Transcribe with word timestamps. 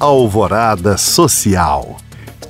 Alvorada 0.00 0.96
Social. 0.96 1.96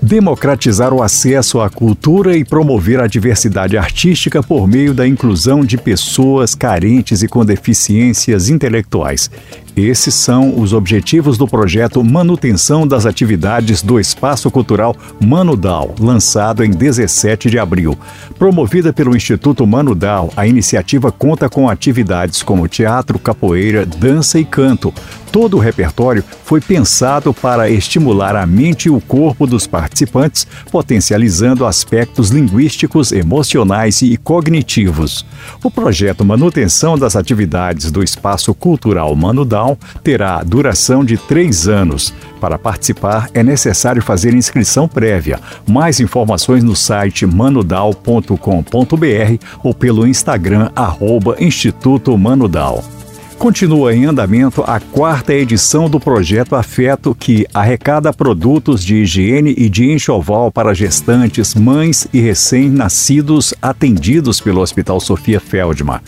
Democratizar 0.03 0.93
o 0.93 1.03
acesso 1.03 1.61
à 1.61 1.71
cultura 1.71 2.37
e 2.37 2.45
promover 2.45 3.01
a 3.01 3.07
diversidade 3.07 3.77
artística 3.77 4.43
por 4.43 4.69
meio 4.69 4.93
da 4.93 5.09
inclusão 5.09 5.65
de 5.65 5.79
pessoas 5.79 6.55
carentes 6.55 7.23
e 7.23 7.27
com 7.27 7.45
deficiências 7.45 8.51
intelectuais. 8.51 9.31
Esses 9.75 10.15
são 10.15 10.61
os 10.61 10.73
objetivos 10.73 11.39
do 11.39 11.49
projeto 11.49 12.05
Manutenção 12.05 12.87
das 12.87 13.07
Atividades 13.07 13.81
do 13.81 13.99
Espaço 13.99 14.51
Cultural 14.51 14.95
Manudal, 15.25 15.95
lançado 15.99 16.63
em 16.63 16.71
17 16.71 17.49
de 17.49 17.59
abril. 17.59 17.97
Promovida 18.39 18.93
pelo 18.93 19.17
Instituto 19.17 19.67
Manudal, 19.67 20.33
a 20.37 20.47
iniciativa 20.47 21.11
conta 21.11 21.49
com 21.49 21.69
atividades 21.69 22.43
como 22.43 22.69
teatro, 22.69 23.19
capoeira, 23.19 23.87
dança 23.87 24.39
e 24.39 24.45
canto. 24.45 24.93
Todo 25.31 25.57
o 25.57 25.61
repertório 25.61 26.25
foi 26.45 26.61
pensado 26.61 27.35
para 27.35 27.69
estimular 27.69 28.35
a 28.35 28.47
mente 28.47 28.87
e 28.87 28.91
o 28.91 29.01
corpo 29.01 29.47
dos 29.47 29.67
participantes, 29.67 30.47
potencializando 30.71 31.67
aspectos 31.67 32.31
linguísticos, 32.31 33.13
emocionais 33.13 34.03
e 34.03 34.17
cognitivos. 34.17 35.25
O 35.63 35.71
projeto 35.71 36.25
Manutenção 36.25 36.99
das 36.99 37.17
Atividades 37.17 37.91
do 37.91 38.03
Espaço 38.03 38.55
Cultural 38.55 39.15
Manudal 39.15 39.79
terá 40.03 40.43
duração 40.43 41.05
de 41.05 41.17
três 41.17 41.69
anos. 41.69 42.13
Para 42.41 42.59
participar, 42.59 43.29
é 43.35 43.43
necessário 43.43 44.01
fazer 44.01 44.33
inscrição 44.35 44.89
prévia. 44.89 45.41
Mais 45.67 46.01
informações 46.01 46.63
no 46.63 46.77
site 46.77 47.27
manudal.com.br 47.27 48.37
ou 49.63 49.75
pelo 49.75 50.07
Instagram, 50.07 50.71
arroba 50.75 51.37
Instituto 51.39 52.17
Manudal. 52.17 52.85
Continua 53.39 53.95
em 53.95 54.05
andamento 54.05 54.65
a 54.67 54.81
quarta 54.81 55.33
edição 55.33 55.89
do 55.89 56.01
projeto 56.01 56.57
Afeto, 56.57 57.15
que 57.15 57.47
arrecada 57.55 58.13
produtos 58.13 58.83
de 58.83 58.97
higiene 58.97 59.55
e 59.57 59.69
de 59.69 59.93
enxoval 59.93 60.51
para 60.51 60.75
gestantes, 60.75 61.55
mães 61.55 62.09
e 62.13 62.19
recém-nascidos 62.19 63.55
atendidos 63.63 64.41
pelo 64.41 64.61
Hospital 64.61 64.99
Sofia 64.99 65.39
Feldman. 65.39 66.01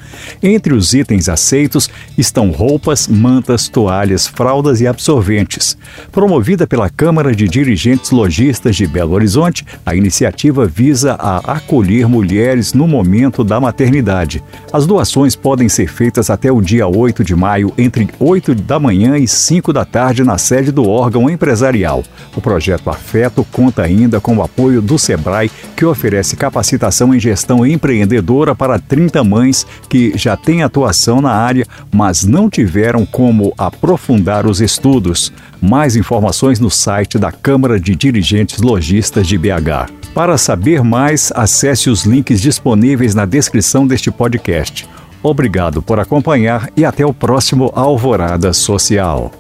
Entre 0.43 0.75
os 0.75 0.93
itens 0.93 1.29
aceitos 1.29 1.89
estão 2.19 2.51
roupas, 2.51 3.07
mantas, 3.07 3.69
toalhas, 3.69 4.27
fraldas 4.27 4.81
e 4.81 4.89
absorventes. 4.89 5.79
Promovida 6.11 6.67
pela 6.67 6.91
Câmara 6.91 7.33
de 7.33 7.47
Dirigentes 7.47 8.11
Logistas 8.11 8.75
de 8.75 8.89
Belo 8.89 9.13
Horizonte, 9.13 9.65
a 9.87 9.95
iniciativa 9.95 10.67
visa 10.67 11.13
a 11.13 11.39
acolher 11.55 12.09
mulheres 12.09 12.75
no 12.75 12.89
momento 12.89 13.45
da 13.45 13.61
maternidade. 13.61 14.43
As 14.73 14.85
doações 14.85 15.37
podem 15.37 15.69
ser 15.69 15.87
feitas 15.89 16.29
até 16.29 16.51
o 16.51 16.61
dia 16.61 16.89
8 16.89 17.20
8 17.21 17.25
de 17.25 17.37
maio, 17.37 17.73
entre 17.77 18.09
8 18.19 18.55
da 18.55 18.79
manhã 18.79 19.17
e 19.19 19.29
5 19.29 19.73
da 19.73 19.85
tarde, 19.85 20.25
na 20.25 20.39
sede 20.39 20.73
do 20.73 20.89
órgão 20.89 21.29
empresarial. 21.29 22.03
O 22.35 22.41
projeto 22.41 22.89
Afeto 22.89 23.47
conta 23.53 23.83
ainda 23.83 24.21
com 24.21 24.37
o 24.37 24.43
apoio 24.43 24.81
do 24.81 24.99
SEBRAE, 24.99 25.51
que 25.77 25.85
oferece 25.85 26.37
capacitação 26.37 27.15
em 27.15 27.21
gestão 27.21 27.67
empreendedora 27.67 28.55
para 28.55 28.79
30 28.79 29.23
mães 29.23 29.67
que 29.89 30.13
já 30.17 30.37
têm 30.37 30.63
atuação 30.63 31.21
na 31.21 31.33
área, 31.33 31.67
mas 31.93 32.25
não 32.25 32.49
tiveram 32.49 33.05
como 33.05 33.53
aprofundar 33.59 34.47
os 34.47 34.61
estudos. 34.61 35.33
Mais 35.61 35.97
informações 35.97 36.59
no 36.59 36.71
site 36.71 37.19
da 37.19 37.31
Câmara 37.31 37.79
de 37.79 37.95
Dirigentes 37.95 38.63
Logistas 38.63 39.27
de 39.27 39.37
BH. 39.37 39.93
Para 40.15 40.39
saber 40.39 40.83
mais, 40.83 41.31
acesse 41.37 41.91
os 41.91 42.05
links 42.05 42.41
disponíveis 42.41 43.15
na 43.15 43.27
descrição 43.27 43.87
deste 43.87 44.11
podcast. 44.11 44.89
Obrigado 45.23 45.83
por 45.83 46.01
acompanhar 46.01 46.71
e 46.77 46.85
até 46.85 47.05
o 47.05 47.13
próximo 47.13 47.71
Alvorada 47.75 48.53
Social. 48.53 49.31